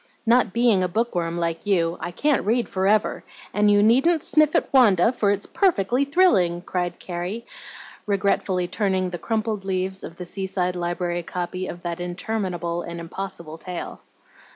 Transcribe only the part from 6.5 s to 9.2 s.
cried Carrie, regretfully turning the